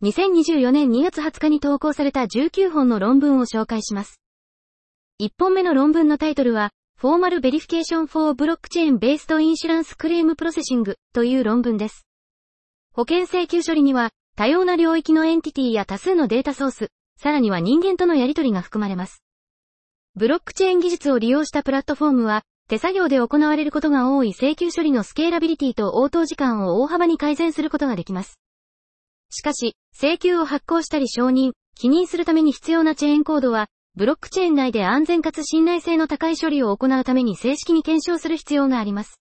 [0.00, 4.20] 2024年2月20日に投稿された19本の論文を紹介します。
[5.20, 6.70] 1本目の論文のタイトルは、
[7.02, 12.06] Formal Verification for Blockchain Based Insurance Claim Processing という論文です。
[12.92, 16.88] 保険請求処理には、多様な領域のエンティティや多数のデータソース、
[17.20, 19.24] さらには人間とのやり取りが含まれます。
[20.14, 28.38] ブロックチェーン技術を利用したプラットフォームは、手作業で行われることが多い請求処理のスケーラビリティと応答時間を大幅に改善することができます。
[29.30, 39.20] しかし、請求を発行したり承認、記認するために必要なチェーンコードは、ブロックチェーン内で安全かつ信頼性の高い処理を行うために正式に検証する必要があります。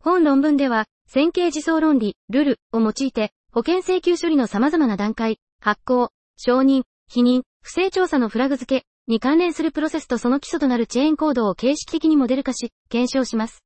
[0.00, 13.64] 本論文では、線形自走論理、ルルを用いて、保険請求処理の様々な段階、発行、承認、否認、不正調査のフラグ付けに関連するプロセスとその基礎となるチェーンコードを形式的にモデル化し、検証します。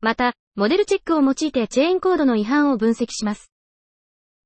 [0.00, 3.51] また、モデルチェックを用いてチェーンコードの違反を分析します。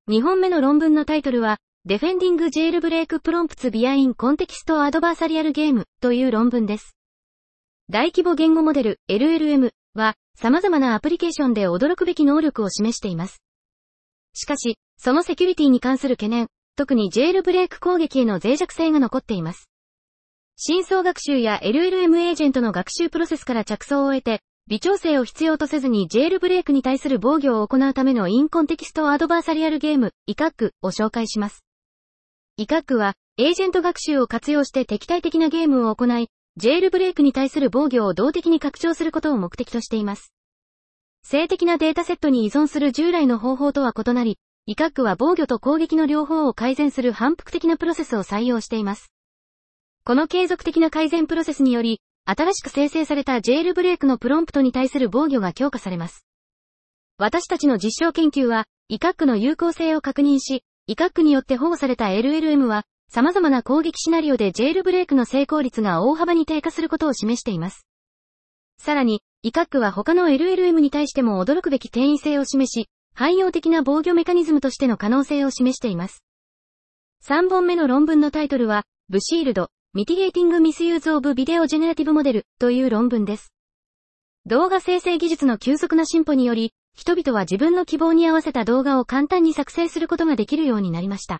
[0.09, 6.95] 2本目の論文のタイトルは、Defending Jailbreak Prompts Behind Context Adversarial Game という論文です。
[7.89, 13.41] 大規模言語モデル LLM は様々なアプリケーションで驚くべき能力を示しています。
[14.33, 19.69] しかし、そのセキュリティに関する懸念、特にジェールブレイク攻撃への脆弱性が残っています。
[20.55, 24.39] 深層学習や LLM エージェントの学習プロセスから着想を得て、
[24.69, 31.63] 微調整を必要とせずにジェールブレイクに対する防御を行うためのインコンテキストアドバーサリアルゲーム、イカックを紹介します。
[32.57, 40.33] イカックは、エージェント学習を活用して敵対的なゲームを行い、ジェールブレイクに対する防御を動的に拡張することを目的としています。
[41.23, 49.13] 性的なデータセットに依存する従来の方法とは異なり、イカックは防御と攻撃の両方を改善する反復的なプロセスを採用しています。
[50.03, 56.25] この継続的な改善プロセスにより、新しく生成されたジェールブレイクのプロンプトに対する防御が強化されます。
[57.17, 67.87] 私たちの実証研究は、イカックの有効性を確認し、イカックによって保護された LLM は、様々な攻撃シナリオでジェールブレイクの成功率が大幅に低下することを示しています。
[68.77, 76.25] さらに、イカックは他の LLM に対しても驚くべき転移性を示し、汎用的な防御メカニズムとしての可能性を示しています。
[77.25, 83.51] 3本目の論文のタイトルは、ブシールド、Mitigating Misuse of Video Generative Model という論文です。
[84.45, 91.39] 動画生成技術の急速な進歩により、人々は自分の希望に合わせた動画を簡単に作成することができるようになりました。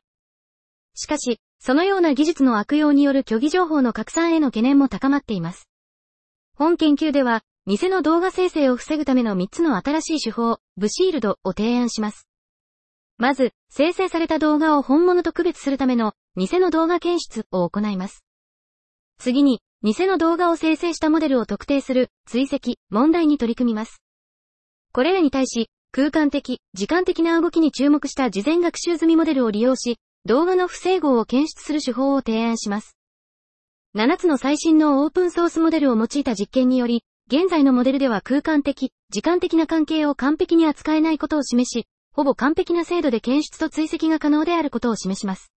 [0.96, 5.70] しかし、そのような技術の悪用による虚偽情報の拡散への懸念も高まっています。
[6.56, 12.28] 本研究では、偽の動画生成を防ぐための3つの新しい手法、ブシールドを提案します。
[13.20, 18.27] まず、生成された動画を本物と区別するための偽の動画検出を行います。
[19.20, 24.02] 次に、偽の動画を生成したモデルを特定する、追跡、問題に取り組みます。
[24.94, 32.98] これらに対し、空間的、時間的な動きに注目した事前学習済みモデルを利用し、動画の不整合を検出する手法を提案します。
[33.96, 45.52] 7つの最新のオープンソースモデルを用いた実験により、現在のモデルでは空間的、時間的な関係を完璧に扱えないことを示し、ほぼ完璧な精度で検出と追跡が可能であることを示します。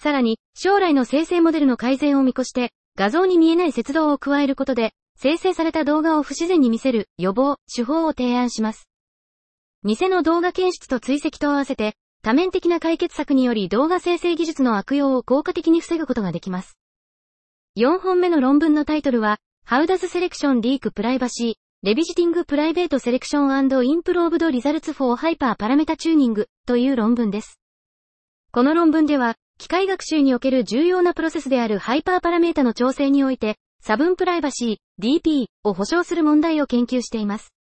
[0.00, 8.88] さらに、将来の生成モデルの改善を見越して、画像に見えない接動を加えることで、生成された動画を不自然に見せる予防、手法を提案します。
[9.82, 16.78] 偽の動画検出と追跡と合わせて、多面的な解決策により動画生成技術の悪用を効果的に防ぐことができます。
[17.76, 21.54] 4本目の論文のタイトルは、How does selection leak privacy?
[21.84, 27.58] Revisiting private selection and improved results for hyper parameter tuning という論文です。
[28.52, 37.52] この論文では、機械学習における重要なプロセスであるハイパーパラメータの調整において、差分プライバシー、DP を保証する問題を研究しています。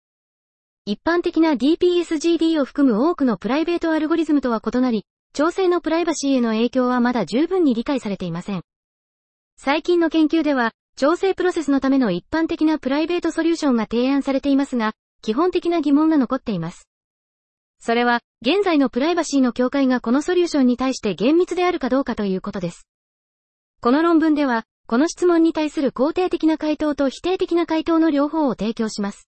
[0.85, 5.05] 一般的な DPSGD を含む多くのプライベートアルゴリズムとは異なり、
[5.35, 8.63] 調整のプライバシーへの影響はまだ十分に理解されていません。
[9.57, 14.93] 最近の研究では、調整プロセスのための一般的なプライベートソリューションが提案されていますが、
[15.23, 16.89] 基本的な疑問が残っています。
[17.79, 22.89] それは、現在のプライバシーの境界がこのソリューションに対して厳密であるかどうかということです。
[23.81, 29.29] この論文では、この質問に対する肯定的な回答と否定的な回答の両方を提供します。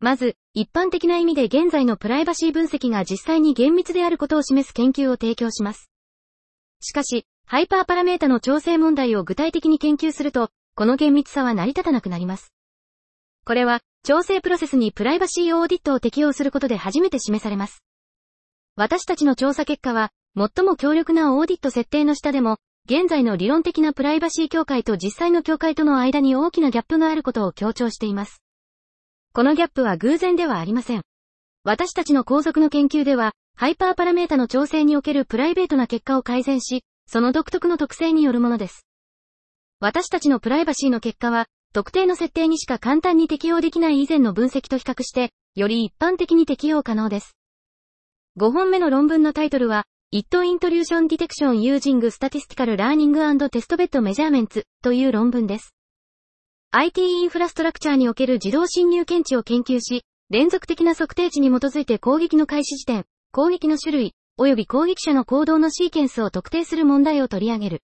[0.00, 5.90] まず、一般的な意味で現在のプライバシー分析が実際に厳密であることを示す研究を提供します。
[6.80, 12.52] しかし、ハイパーパラメータの調整問題を具体的に研究すると、この厳密さは成り立たなくなります。
[13.44, 17.82] これは、調整プロセスにプライバシーオーディットを適用することで初めて示されます。
[18.76, 28.42] 私たちの調査結果は、最も強力なオーディット設定の下でも、現在の理論的なプライバシー境界と実際の境界との間に大きなギャップがあることを強調しています。
[29.32, 31.02] このギャップは偶然ではありません。
[31.62, 38.86] 私たちの後続の研究では、ハイパーパラメータの調整におけるプライベートな結果を改善し、その独特の特性によるものです。
[39.80, 47.36] 私たちのプライバシーの結果は、特定の設定にしか簡単に適用できない以前の分析と比較して、より一般的に適用可能です。
[48.38, 49.82] 5本目の論文のタイトルは、
[50.12, 55.74] It Intrusion Detection Using Statistical Learning and Testbed Measurements という論文です。
[56.70, 67.82] IT インフラストラクチャーにおける自動侵入検知を研究し、連続的な測定値に基づいて攻撃の開始時点、攻撃の種類、及び攻撃者の行動のシーケンスを特定する問題を取り上げる。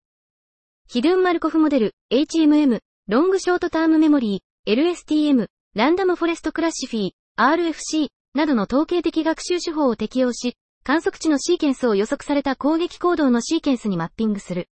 [0.88, 2.78] ヒドゥンマルコフモデル、HMM、
[3.10, 10.54] ロングショートタームメモリー、LSTM、ランダムフォレストクラシフィー、RFC などの統計的学習手法を適用し、
[10.84, 14.68] 観測値のシーケンスを予測された攻撃行動のシーケンスにマッピングする。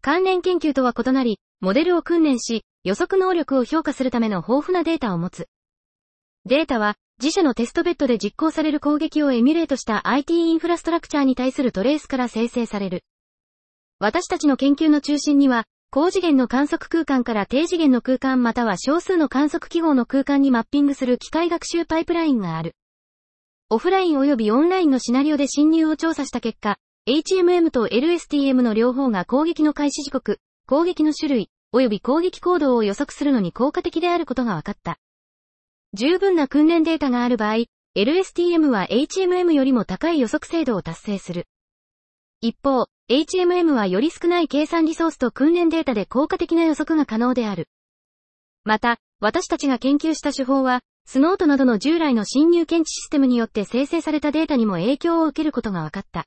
[0.00, 5.48] 関連研究とは異なり、モデルを訓練し、予測能力を評価するための豊富なデータを持つ。
[6.44, 13.02] データは、自社のテストベッドで実行される攻撃をエミュレートした IT インフラストラクチャーに対するトレースから生成される。
[13.98, 22.76] 私たちの研究の中心には、高次元の観測空間から低次元の空間または少数の観測記号の空間にマッピングする機械学習パイプラインがある。
[23.70, 26.78] オフライン及びオンラインのシナリオで侵入を調査した結果、
[27.08, 30.38] HMM と LSTM の両方が攻撃の開始時刻、
[30.68, 34.96] 攻撃の種類、及び攻撃行動を予測するのに効果的であることが分かった。
[35.94, 37.64] 十分な訓練データがある場合、
[37.96, 41.48] LSTM は HMM よりも高い予測精度を達成する。
[42.42, 47.68] 一方、HMM はより少ない計算リソースと訓練データで効果的な予測が可能である。
[48.64, 56.24] また、私たちが研究した手法は、 Snort などの従来の侵入検知システムによって生成されたデータにも影響を受けることが分かった。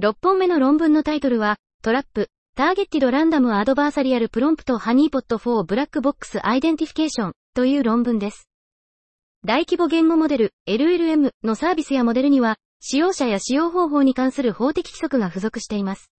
[0.00, 8.48] 6本目の論文のタイトルは、 TRAP, Targeted Random Adversarial Prompt Honeypot for Black-Box Identification という論文です。
[9.44, 16.10] 大規模言語モデル LLM のサービスやモデルには、使用者や使用方法に関する法的規則が付属しています。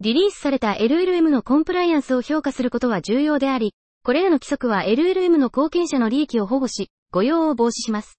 [0.00, 8.18] リリースされた LLM のコンプライアンスを評価することは重要であり、これらの規則は LLM の貢献者の利益を保護し、誤用を防止します。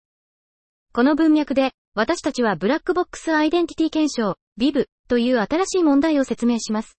[0.94, 6.98] この文脈で、私たちはブラックボックスアイデンティティ検証、BIB という新しい問題を説明します。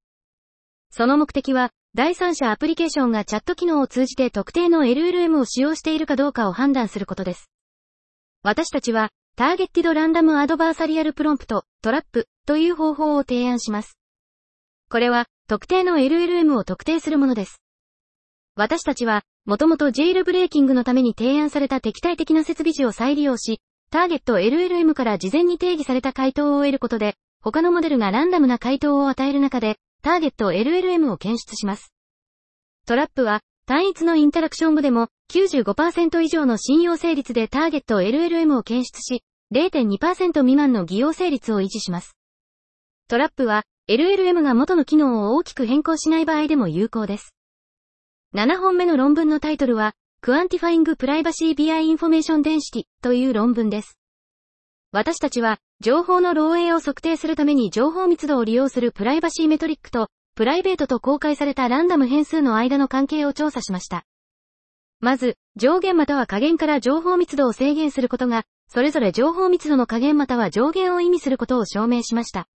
[0.91, 7.50] その目的は、第三者アプリケーションがチャット機能を通じて特定の LLM を使用しているかどうかを判断することです。
[8.43, 13.99] 私たちは、ターゲッティドランダムアドバーサリアルプロンプト、トラップという方法を提案します。
[14.88, 17.61] これは、特定の LLM を特定するものです。
[18.55, 23.61] 私たちは、もともとジェイルブレーキングのために提案された敵対的な設備値を再利用し、
[23.91, 31.93] ターゲット LLM から事前に定義された回答を得ることで、他のモデルがランダムな回答を与える中で、ターゲット LLM を検出します。
[32.87, 42.17] トラップは、単一のインタラクション後でも95%以上の信用成率でターゲット LLM を検出し、0.2%未満の偽用成率を維持します。
[43.08, 47.34] トラップは、LLM が元の機能を大きく変更しない場合でも有効です。
[48.34, 53.98] 7本目の論文のタイトルは、Quantifying Privacy via Information Density という論文です。
[54.91, 64.05] 私たちは、情報の漏洩を測定するために情報密度を利用するプライバシーメトリックと、プライベートと公開されたランダム変数の間の関係を調査しました。
[65.00, 72.48] まず、上限または下限から情報密度を制限することが、それぞれ情報密度の下限または上限を意味することを証明しました。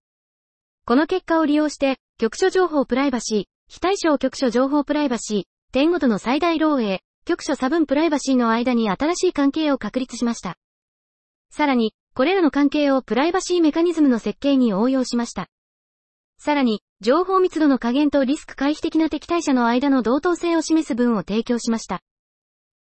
[0.87, 5.43] この結果を利用して、局所情報プライバシー、非対称局所情報プライバシー、
[5.73, 10.57] 点ごとの最大漏洩、局所差分プライバシーの間に新しい関係を確立しました。
[11.51, 15.49] さらに、これらの関係をプライバシーメカニズムの設計に応用しました。
[16.39, 22.01] さらに、情報密度の加減とリスク回避的な敵対者の間の同等性を示す文を提供しました。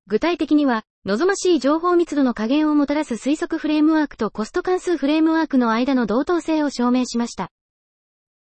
[0.07, 7.51] 具体的には、望ましい情報密度の加減をもたらす推測フレームワークとコスト関数フレームワークの間の同等性を証明しました。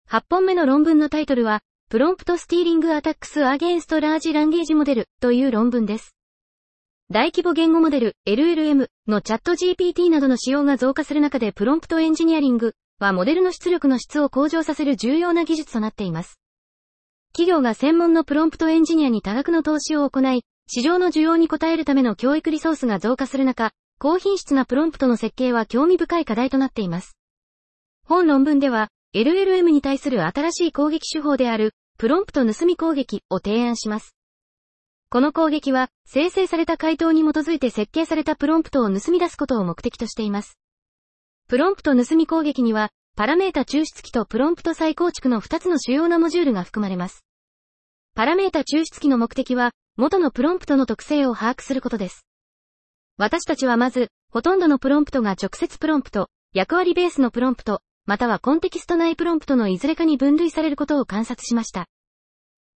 [0.08, 1.60] 8本目の論文のタイトルは、
[1.90, 6.14] Prompt Stealing Attacks Against Large Language Model という論文です。
[7.10, 16.38] 大規模言語モデル LLM のチャット GPT などの使用が増加する中でプロンプトエンジニアリングはモデルの出力の質を向上させる重要な技術となっています。
[17.32, 27.16] 企業が専門のプロンプトエンジニアに多額の投資を行い、市場の需要に応えるための教育リソースが増加する中、高品質なプロンプトの設計は興味深い課題となっています。
[28.06, 34.14] 本論文では、LLM に対する新しい攻撃手法である、プロンプト盗み攻撃を提案します。
[35.08, 40.56] この攻撃は、生成された回答に基づいて設計されたプロンプトを盗み出すことを目的としています。
[41.48, 47.24] プロンプト盗み攻撃には、パラメータ抽出機とプロンプト再構築の2つの主要なモジュールが含まれます。
[48.14, 52.26] パラメータ抽出機の目的は、元のプロンプトの特性を把握することです。
[53.16, 61.86] 私たちはまず、ほとんどのプロンプトが直接プロンプト、役割ベースのプロンプト、またはコンテキスト内プロンプトのいずれかに分類されることを観察しました。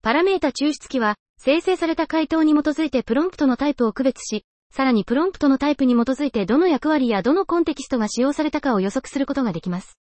[0.01, 9.97] パラメータ抽出機は、生成された回答に基づいてプロンプトのタイプを区別し、さらにプロンプトのタイプに基づいてどの役割やどのコンテキストが使用されたかを予測することができます。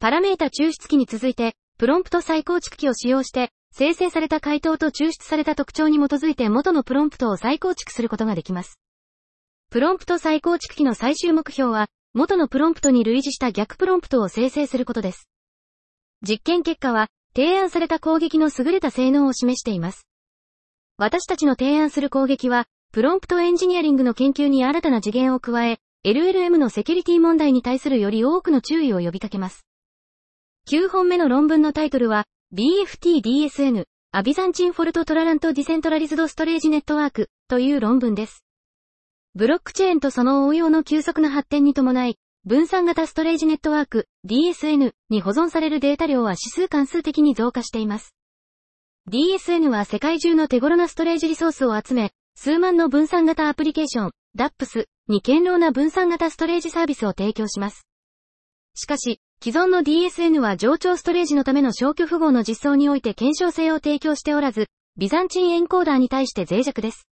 [0.00, 8.78] パラメータ抽出機に続いて、プロンプト再構築機を使用して、生成された回答と抽出された特徴に基づいて元のプロンプトを再構築することができます。
[9.70, 15.30] プロンプト再構築機の最終目標は、元のプロンプトに類似した逆プロンプトを生成することです。
[16.20, 20.06] 実験結果は、提案された攻撃の優れた性能を示しています。
[20.98, 29.64] 私たちの提案する攻撃は、プロンプトエンジニアリングの研究に新たな次元を加え、LLM のセキュリティ問題に対するより多くの注意を呼びかけます。
[30.68, 38.44] 9本目の論文のタイトルは、BFTDSN、 A Byzantine Fault Tolerant Decentralized Storage Network という論文です。
[39.34, 48.14] ブロックチェーンとその応用の急速な発展に伴い、分散型ストレージネットワーク DSN に保存されるデータ量は指数関数的に増加しています。
[49.10, 57.86] DSN は世界中の手頃なストレージリソースを集め、数万の分散型アプリケーション、DAPS に堅牢な分散型ストレージサービスを提供します。
[58.74, 67.08] しかし、既存の DSN は上長ストレージのための消去符号の実装において検証性を提供しておらず、ビザンチンエンコーダーに対して脆弱です。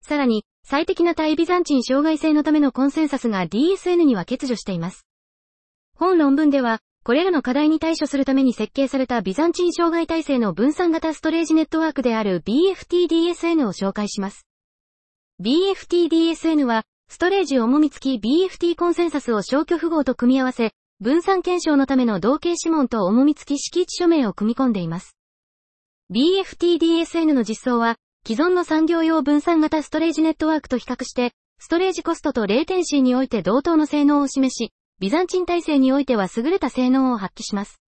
[0.00, 5.06] さらに、最適な対ビザンチン障害性のためのコンセンサスが DSN には欠如しています。
[5.94, 14.46] 本論文では、これらの課題に対処するために設計されたビザンチン障害体制の分散型ストレージネットワークである BFTDSN を紹介します。
[15.42, 20.72] BFTDSN は、ストレージ重み付き BFT コンセンサスを消去符号と組み合わせ、
[21.04, 25.18] 分散検証のための同型指紋と重み付き敷地署名を組み込んでいます。
[26.10, 27.96] BFTDSN の実装は、
[28.26, 37.82] 既存の産業用分散型ストレージネットワークと比較して、ストレージコストとレーテンシーにおいて同等の性能を示し、ビザンチン体制においては優れた性能を発揮します。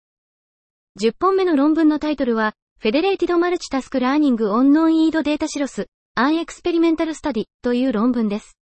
[1.01, 8.59] 10本目の論文のタイトルは、Federated Multitask Learning on Non-Eid Data Silos, An Experimental Study という論文です。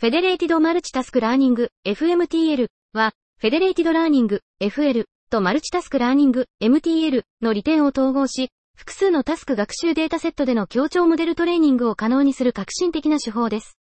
[0.00, 13.78] Federated Multitask Learning, FMTL は、Federated Learning, FL と Multitask Learning, MTL の利点を統合し、複数のタスク学習データセットでの協調モデルトレーニングを可能にする革新的な手法です。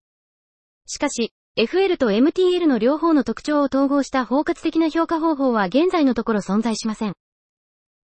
[0.86, 7.14] しかし、FL と MTL の両方の特徴を統合した包括的な評価方法は現在のところ存在しません。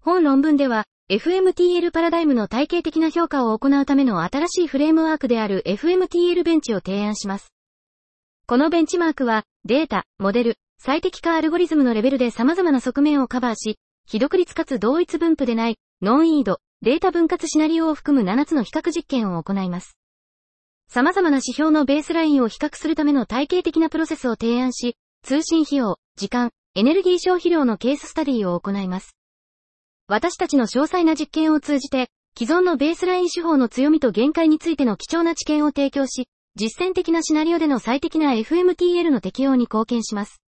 [0.02, 7.54] 本論文では、FMTL パラダイムの体系的な評価を行うための新しいフレームワークである FMTL ベンチを提案します。
[8.48, 19.98] このベンチマークは、データ、モデル、最適化アルゴリズムのレベルで様々な側面をカバーし、非独立かつ同一分布でない、ノンイード、データ分割シナリオを含む7つの比較実験を行います。
[20.90, 29.16] 様々な指標のベースラインを比較するための体系的なプロセスを提案し、通信費用、時間、エネルギー消費量のケーススタディを行います。
[30.10, 40.43] 私たちの詳細な実験を通じて、既存のベースライン手法の強みと限界についての貴重な知見を提供し、実践的なシナリオでの最適な FMTL の適用に貢献します。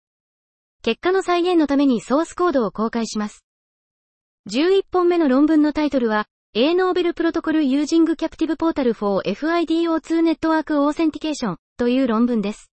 [0.83, 3.45] 結果の再現のためにソースコードを公開します。
[4.49, 12.71] 11本目の論文のタイトルは、A ノーベルプロトコル Using Captive Portal for FIDO2 Network Authentication という論文です。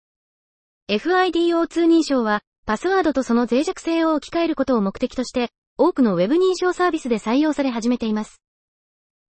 [0.91, 8.43] FIDO2 認証は、パスワードとその脆弱性を置き換えることを目的として、多くの Web 認証サービスで採用され始めています。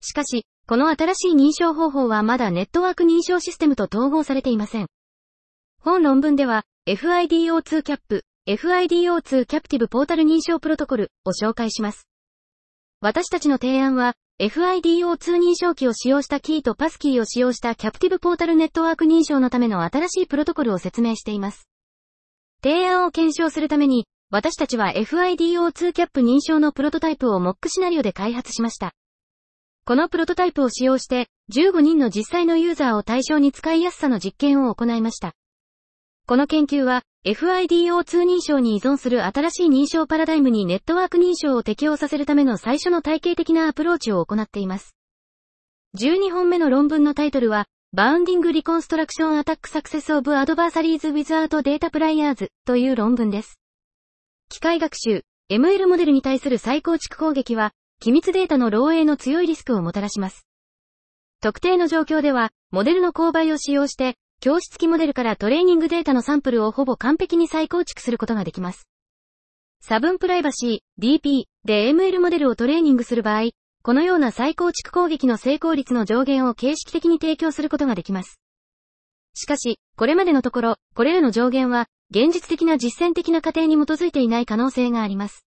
[0.01, 4.87] しかし、この新しい認証方法はまだネットワーク認証システムと統合されていません。
[5.79, 12.09] 本論文では、FIDO2 キャップ、FIDO2 キャプティブポータル認証プロトコルを紹介します。
[12.99, 21.69] 私たちの提案は、FIDO2 認証機を使用したキーとパスキーを使用したキャプティブポータルネットワーク認証のための新しいプロトコルを説明しています。
[22.61, 28.91] 提案を検証するために、私たちは FIDO2 キャップ認証のプロトタイプを MOC シナリオで開発しました。
[29.85, 35.33] このプロトタイプを使用して、15人の実際のユーザーを対象に使いやすさの実験を行いました。
[36.25, 44.95] この研究は、FIDO2 認証に依存する新しい認証パラダイムにネットワーク認証を適用させるための最初の体系的なアプローチを行っています。
[45.97, 53.59] 12本目の論文のタイトルは、Bounding Reconstruction Attack Success of Adversaries Without Data Players という論文です。
[54.47, 60.47] 機械学習、ML モデルに対する再構築攻撃は、機密データの漏洩の強いリスクをもたらします。
[61.41, 68.87] 特定の状況では、モデルの勾配を使用して、教室機モデルからトレーニングデータのサンプルをほぼ完璧に再構築することができます。
[69.81, 73.49] 差分プライバシー、DP で ML モデルをトレーニングする場合、
[73.83, 78.39] このような再構築攻撃の成功率の上限を形式的に提供することができます。
[79.33, 85.45] しかし、これまでのところ、これらの上限は、現実的な実践的な過程に基づいていない可能性があります。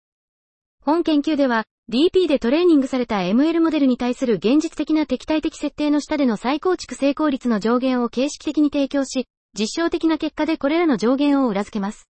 [0.82, 9.28] 本研究では、DP でトレーニングされた ML モデルに対する現実的な敵対的設定の下での再構築成功率の上限を形式的に提供し、
[9.60, 12.08] 実証的な結果でこれらの上限を裏付けます。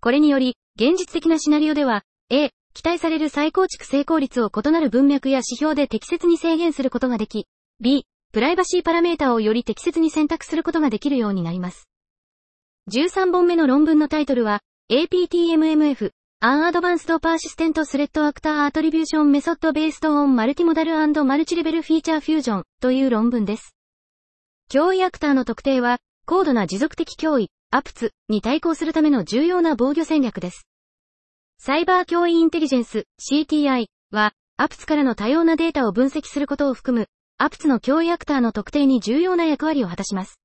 [0.00, 7.46] これにより、現実的なシナリオでは、A、期待される再構築成功率を異なる文脈や指標で適切に制限することができ、
[7.80, 11.88] B、プライバシーパラメータをより適切に選択することができるようになります。
[12.90, 14.60] 13本目の論文のタイトルは、
[14.90, 16.10] APTMMF、
[16.44, 23.76] An Advanced Persistent Threat Actor Attribution Method Based on Multimodal and Multilevel Feature Fusion という論文です。
[24.68, 30.66] 脅威アクターの特定は、高度な持続的脅威、アプツに対抗するための重要な防御戦略です。
[31.58, 37.06] サイバー脅威インテリジェンス CTI は、アプツからの多様なデータを分析することを含む
[37.38, 40.40] アプツの脅威アクターの特定に重要な役割を果たします。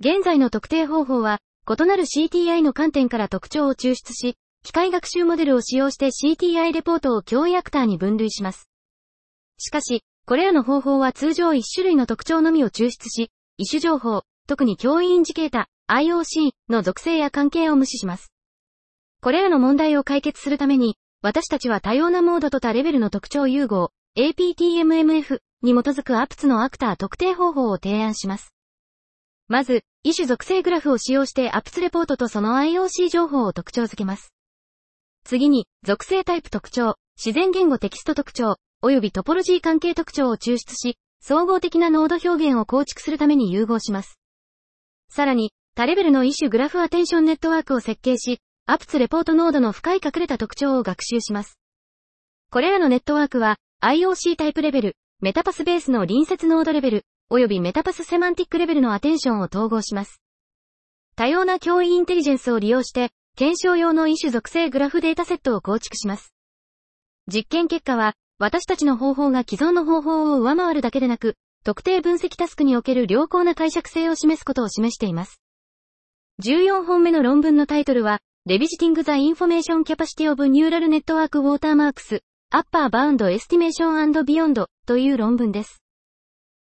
[0.00, 8.68] 現在の特定方法は、異なる CTI の観点から特徴を抽出し、機械学習モデルを使用して CTI レポートを脅威アクターに分類します。
[9.58, 18.32] しかし、これらの方法は通常1種類の特徴のみを抽出し、異種情報、特に脅威インジケータ、IOC の属性や関係を無視します。
[19.20, 28.54] これらの問題を解決するために、私たちは多様なモードと多レベルの特徴融合、APTMMF に基づくアプツのアクター特定方法を提案します。
[29.48, 34.32] まず、異種属性グラフを使用してアプツレポートとその IOC 情報を特徴付けます。
[35.28, 44.18] 次に、属性タイプ特徴、自然言語テキスト特徴、及びトポロジー関係特徴を抽出し、総合的なノード表現を構築するために融合します。
[45.10, 51.58] さらに、多レベルの異種グラフアテンションネットワークを設計し、アプツレポートノードの深い隠れた特徴を学習します。
[52.50, 60.22] これらのネットワークは、IOC タイプレベル、メタパスベースの隣接ノードレベル、及びメタパスセマンティックレベルのアテンションを統合します。
[61.16, 66.34] 多様な脅威インテリジェンスを利用して、検証用の異種属性グラフデータセットを構築します。
[67.32, 75.40] 実験結果は、私たちの方法が既存の方法を上回るだけでなく、特定分析タスクにおける良好な解釈性を示すことを示しています。
[76.42, 82.20] 14本目の論文のタイトルは、Revisiting the Information Capacity of Neural Network Watermarks
[82.52, 85.80] Upper Bound Estimation and Beyond という論文です。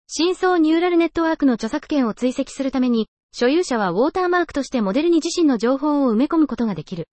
[0.08, 7.06] 深層ニューラルネットワークの著作権を追跡するために、所有者はウォーターマークとしてモデルに自身の情報を埋め込むことができる。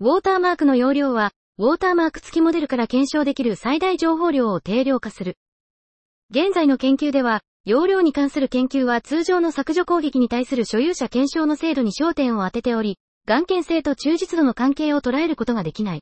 [0.00, 5.36] ウォーターマークの容量は、ウォーターマーク付きモデルから検証できる最大情報量を定量化する。
[6.30, 16.00] 現在の研究では、容量に関する研究は通常の削除攻撃に対する所有者検証の精度に焦点を当てており、眼検性と忠実度の関係を捉えることができない。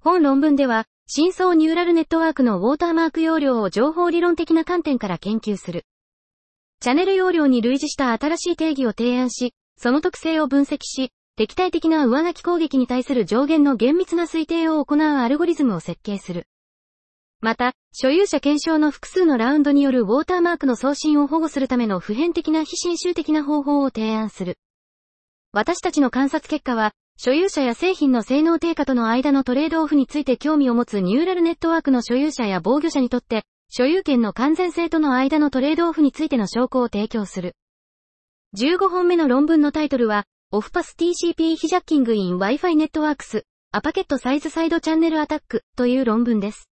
[0.00, 5.84] 本論文では、深層ニューラルネットワークのウォーターマーク容量を情報理論的な観点から研究する。
[6.82, 16.46] チャンネル容量に類似した新しい定義を提案し、その特性を分析し、敵対的な上書き攻撃に対する上限の厳密な推定を行うアルゴリズムを設計する。
[17.42, 24.56] また、所有者検証の複数のラウンドによるウォーターマークの送信を保護するための普遍的な非侵襲的な方法を提案する。
[25.52, 37.54] 私たちの観察結果は、所有者や製品の性能低下との間のトレードオフについて興味を持つニューラルネットワークの所有者や防御者にとって、所有権の完全性との間のトレードオフについての証拠を提供する。
[38.58, 46.68] 15本目の論文のタイトルは、オフパス TCP ヒジャッキングイン Wi-Fi ネットワークス、アパケットサイズサイドチャンネルアタックという論文です。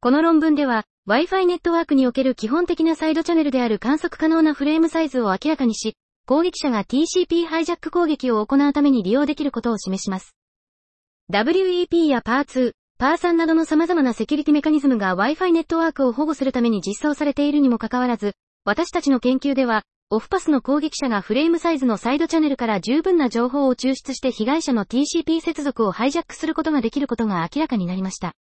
[0.00, 5.94] この論文では、Wi-Fi ネットワークにおける基本的なサイドチャンネルである観測可能なフレームサイズを明らかにし、
[6.26, 10.34] 攻撃者が TCP ハイジャック攻撃を行うために利用できることを示します。
[11.30, 18.34] WEP やパー2 PAR2、PAR3 などの様々なセキュリティメカニズムが Wi-Fi ネットワークを保護するために実装されているにもかかわらず、
[18.66, 28.34] 私たちの研究では、オフパスの攻撃者がフレームサイズのサイドチャンネルから十分な情報を抽出して被害者の TCP 接続をハイジャックすることができることが明らかになりました。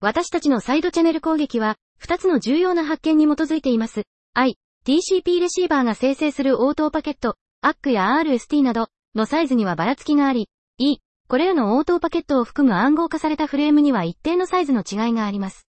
[0.00, 4.02] 私たちのサイドチャンネル攻撃は、2つの重要な発見に基づいています。
[4.34, 15.66] I、TCP レシーバーが生成する応答パケット、ACK や RST などのサイズにはばらつきがあり、E、これらの応答パケットを含む暗号化されたフレームには一定のサイズの違いがあります。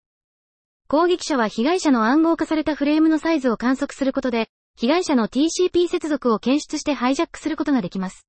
[0.87, 8.25] 攻撃者は被害者の暗号化されたフレームのサイズを観測することで、被害者の TCP 接続を検出してハイジャックすることができます。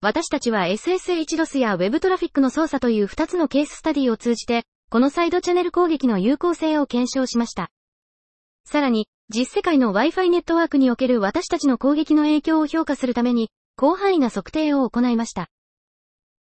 [0.00, 7.70] 私たちは SSH-DOS や Web トラフィックの操作という2つのケーススタディを通じて、このサイドチャンネル攻撃の有効性を検証しました。
[8.64, 15.48] さらに、実世界の Wi-Fi ネットワークにおける私たちの攻撃の影響を評価するために、広範囲な測定を行いました。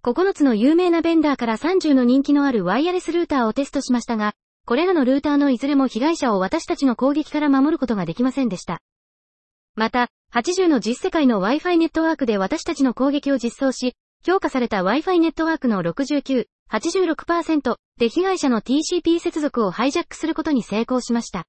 [0.04, 4.34] 9つの有名なベンダーから30の人気のあるワイヤレスルーターをテストしましたが、
[4.66, 8.80] これらのルーターのいずれも被害者を私たちの攻撃から守ることができませんでした。
[9.76, 13.94] また、80の実世界の Wi-Fi ネットワークで私たちの攻撃を実装し、
[14.26, 21.46] 評価された Wi-Fi ネットワークの69、86%で被害者の TCP 接続をハイジャックすることに成功しました。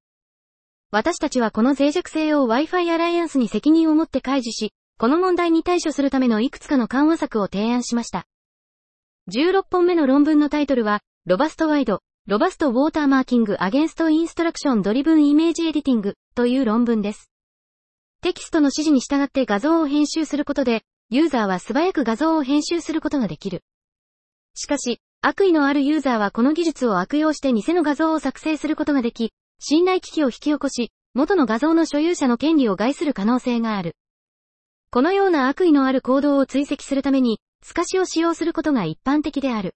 [0.90, 8.26] 私たちはこの脆弱性を Wi-Fi アライアンスに責任を持って開示し、この問題に対処するためのいくつかの緩和策を提案しました。
[9.34, 17.30] 16本目の論文のタイトルは、 Robust-Wide、Robust Watermarking Against Instruction-driven Image Editing という論文です。
[18.20, 23.62] テキストの指示に従って画像を編集することで、ユーザーは素早く画像を編集することができる。
[24.54, 33.96] しかし、悪意のあるユーザーはこの技術を悪用して偽の画像を作成することができ、信頼危機を引き起こし、元の画像の所有者の権利を害する可能性がある。
[34.90, 39.74] このような悪意のある行動を追跡するために、透かしを使用することが一般的である。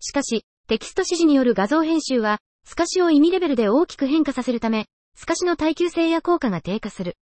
[0.00, 7.16] しかし、テキスト指示による画像編集は、透かしを意味レベルで大きく変化させるため、透かしの耐久性や効果が低下する。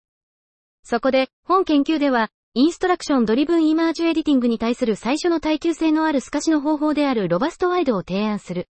[0.83, 8.69] そこで、本研究では、 Instruction-driven Image Editing に対する最初の耐久性のある透かしの方法である Robust-Wide を提案する。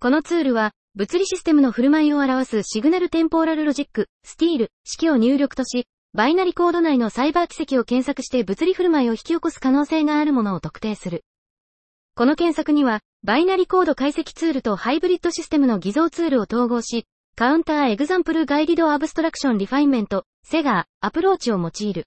[0.00, 11.24] このツールは物理システムの振る舞いを表すシグナルテンポーラルロジック、スティール、式を入力とし、バイナリコード内のサイバー奇跡を検索して物理振る舞いを引き起こす可能性があるものを特定する。
[12.14, 22.04] この検索には、バイナリコード解析ツールとハイブリッドシステムの偽造ツールを統合し、Counterexample Guided Abstraction Refinement、CEGAR、アプローチを用いる。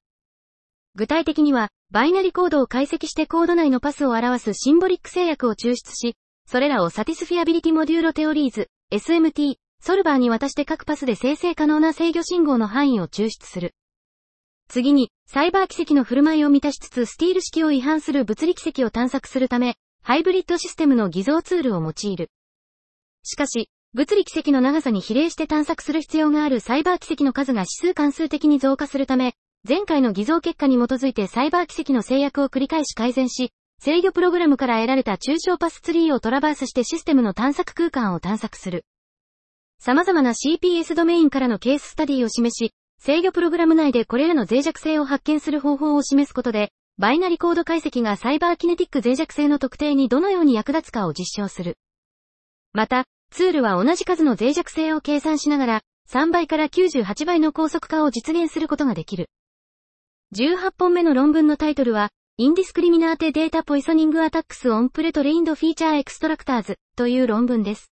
[0.94, 6.15] 具体的には、バイナリコードを解析してコード内のパスを表すシンボリック制約を抽出し、
[6.46, 13.74] それらを Satisfiability Modulo Theories、SMT、ソルバーに渡して各パスで生成可能な制御信号の範囲を抽出する。
[14.67, 22.30] 次に、サイバー軌跡の振る舞いを満たしつつ STL 式を違反する物理軌跡を探索するため、ハイブリッドシステムの偽造ツールを用いる。
[23.23, 29.36] しかし、物理奇跡の長さに比例して探索する必要があるサイバー奇跡の数が指数関数的に増加するため、
[29.67, 38.86] 前回の偽造結果に基づいてサイバー奇跡の制約を繰り返し改善し、制御プログラムから得られた抽象パスツリーをトラバースしてシステムの探索空間を探索する。
[39.80, 42.73] 様々な CPS ドメインからのケーススタディを示し、
[43.06, 51.78] 制御プログラム内でこれらの脆弱性を発見する方法を示すことで、バイナリコード解析がサイバーキネティック脆弱性の特定にどのように役立つかを実証する。
[52.74, 59.30] また、ツールは同じ数の脆弱性を計算しながら、3倍から98倍の高速化を実現することができる。
[60.36, 67.91] 18本目の論文のタイトルは、 Indiscriminate Data Poisoning Attacks on Pre-trained Feature Extractors という論文です。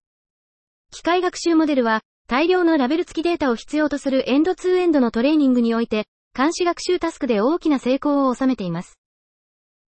[0.90, 8.98] 機械学習モデルは、大量のラベル付きデータを必要とするエンドツーエンドのトレーニングにおいて、監視学習タスクで大きな成功を収めています。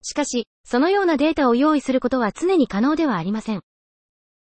[0.03, 3.62] しかし、そのようなデータを用意することは常に可能ではありません。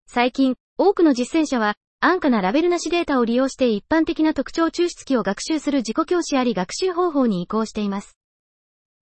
[0.07, 8.19] 最近、多くの実践者は、安価なラベルなしデータを利用して一般的な特徴抽出機を学習する自己教師あり学習方法に移行しています。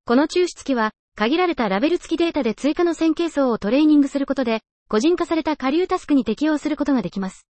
[0.05, 7.47] この抽出機は、限られたラベル付きデータで追加の線形層をトレーニングすることで、個人化された下流タスクに適用することができます。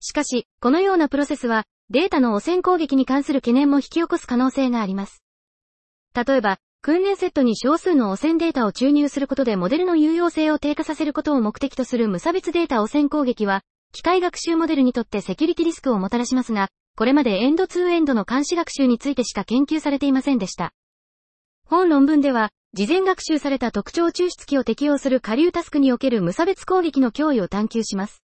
[0.00, 5.22] しかし、このようなプロセスは、データの汚染攻撃に関する懸念も引き起こす可能性があります。
[6.14, 20.72] 例えば、訓練セットに少数の汚染データを注入することでモデルの有用性を低下させることを目的とする無差別データ汚染攻撃は、機械学習モデルにとってセキュリティリスクをもたらしますが、これまでエンドツーエンドの監視学習についてしか研究されていませんでした。
[21.66, 28.22] 本論文では、事前学習された特徴抽出機を適用する下流タスクにおける無差別攻撃の脅威を探求します。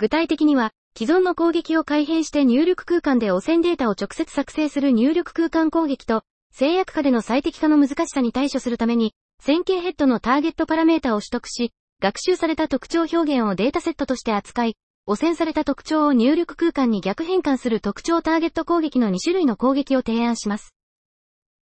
[0.00, 6.22] 具体的には、既存の攻撃を改変して入力空間で汚染データを直接作成する入力空間攻撃と、
[6.54, 20.74] 制約下での最適化の難しさに対処するために、線形ヘッドのターゲットパラメータを取得し、学習された特徴表現をデータセットとして扱い、汚染された特徴を入力空間に逆変換する特徴ターゲット攻撃の2種類の攻撃を提案します。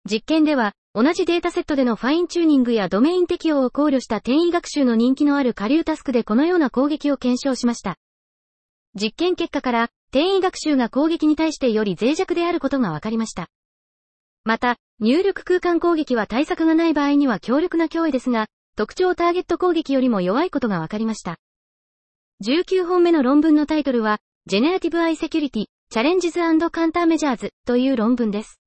[0.07, 7.97] 実験では、同じデータセットでのファインチューニングやドメイン適用を考慮した転移学習の人気のある下流タスクでこのような攻撃を検証しました。
[8.99, 13.47] 実験結果から、転移学習が攻撃に対してより脆弱であることが分かりました。
[14.43, 21.37] また、入力空間攻撃は対策がない場合には強力な脅威ですが、特徴ターゲット攻撃よりも弱いことが分かりました。
[22.43, 24.17] 19本目の論文のタイトルは、
[24.49, 28.59] Generative Eye Security Challenges and Countermeasures という論文です。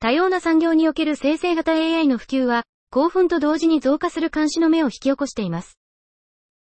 [0.00, 5.78] 多様な産業における生成型 AI の普及は、興奮と同時に増加する監視の目を引き起こしています。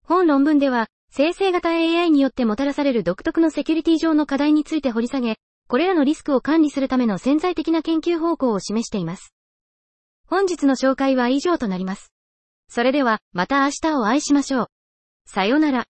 [0.04, 9.34] 本論文では、生成型 AI によってもたらされる独特のセキュリティ上の課題について掘り下げ、これらのリスクを管理するための潜在的な研究方向を示しています。
[10.28, 12.12] 本日の紹介は以上となります。
[12.68, 14.66] それでは、また明日を会いしましょう。
[15.26, 15.90] さよなら。